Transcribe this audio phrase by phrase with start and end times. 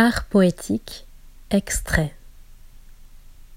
[0.00, 1.06] Art poétique,
[1.50, 2.14] extrait.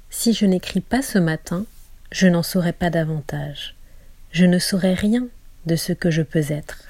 [0.09, 1.67] Si je n'écris pas ce matin,
[2.11, 3.75] je n'en saurai pas davantage.
[4.31, 5.27] Je ne saurai rien
[5.67, 6.85] de ce que je peux être.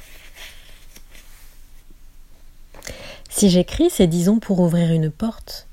[3.29, 5.67] Si j'écris, c'est disons pour ouvrir une porte.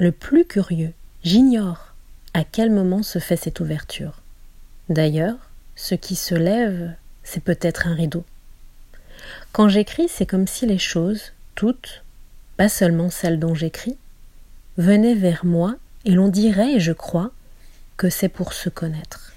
[0.00, 0.92] Le plus curieux,
[1.22, 1.94] j'ignore
[2.34, 4.22] à quel moment se fait cette ouverture.
[4.88, 5.36] D'ailleurs,
[5.76, 8.24] ce qui se lève, c'est peut-être un rideau.
[9.52, 12.02] Quand j'écris, c'est comme si les choses, toutes,
[12.58, 13.96] pas seulement celles dont j'écris,
[14.76, 17.30] venaient vers moi et l'on dirait, je crois,
[17.96, 19.32] que c'est pour se connaître.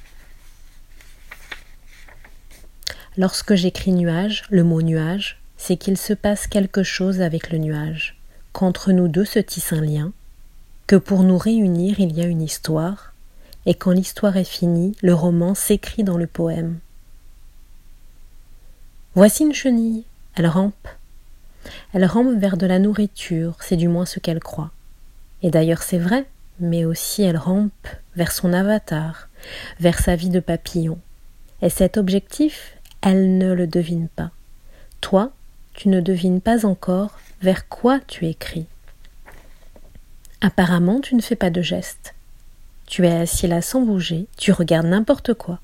[3.17, 8.17] Lorsque j'écris nuage, le mot nuage, c'est qu'il se passe quelque chose avec le nuage,
[8.53, 10.13] qu'entre nous deux se tisse un lien,
[10.87, 13.13] que pour nous réunir il y a une histoire,
[13.67, 16.79] et quand l'histoire est finie, le roman s'écrit dans le poème.
[19.13, 20.87] Voici une chenille, elle rampe.
[21.93, 24.71] Elle rampe vers de la nourriture, c'est du moins ce qu'elle croit.
[25.43, 26.25] Et d'ailleurs c'est vrai,
[26.59, 29.29] mais aussi elle rampe vers son avatar,
[29.79, 30.99] vers sa vie de papillon.
[31.61, 34.31] Et cet objectif, elle ne le devine pas.
[34.99, 35.31] Toi,
[35.73, 38.67] tu ne devines pas encore vers quoi tu écris.
[40.41, 42.13] Apparemment, tu ne fais pas de geste.
[42.87, 45.59] Tu es assis là sans bouger, tu regardes n'importe quoi.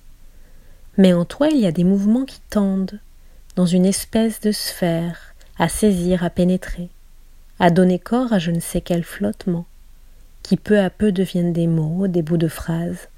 [0.98, 3.00] Mais en toi, il y a des mouvements qui tendent,
[3.56, 6.90] dans une espèce de sphère, à saisir, à pénétrer,
[7.60, 9.66] à donner corps à je ne sais quel flottement,
[10.44, 13.10] qui peu à peu deviennent des mots, des bouts de phrases.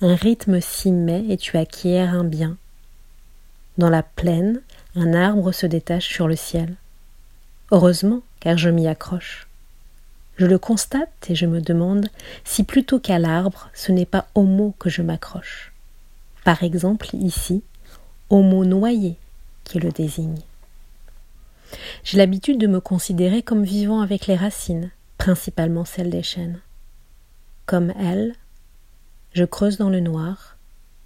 [0.00, 2.56] Un rythme s'y met et tu acquiers un bien.
[3.78, 4.60] Dans la plaine,
[4.96, 6.74] un arbre se détache sur le ciel.
[7.70, 9.48] Heureusement, car je m'y accroche.
[10.36, 12.08] Je le constate et je me demande
[12.44, 15.72] si plutôt qu'à l'arbre, ce n'est pas au mot que je m'accroche.
[16.44, 17.62] Par exemple, ici,
[18.30, 19.16] au mot noyé
[19.62, 20.40] qui le désigne.
[22.02, 26.60] J'ai l'habitude de me considérer comme vivant avec les racines, principalement celles des chênes.
[27.66, 28.34] Comme elles,
[29.32, 30.56] je creuse dans le noir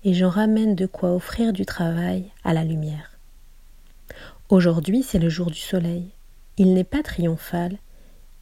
[0.04, 3.18] et j'en ramène de quoi offrir du travail à la lumière.
[4.48, 6.10] Aujourd'hui, c'est le jour du soleil.
[6.56, 7.76] Il n'est pas triomphal,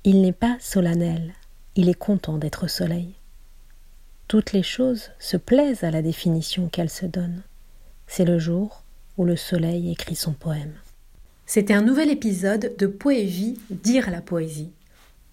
[0.04, 1.34] il n'est pas solennel,
[1.74, 3.14] il est content d'être soleil.
[4.28, 7.42] Toutes les choses se plaisent à la définition qu'elles se donnent.
[8.06, 8.82] C'est le jour
[9.16, 10.74] où le soleil écrit son poème.
[11.48, 14.72] C'était un nouvel épisode de Poévie, dire la poésie.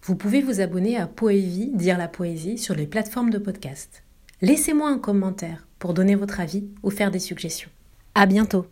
[0.04, 4.04] Vous pouvez vous abonner à Poévie, dire la poésie sur les plateformes de podcast.
[4.40, 7.70] Laissez-moi un commentaire pour donner votre avis ou faire des suggestions.
[8.14, 8.68] À bientôt!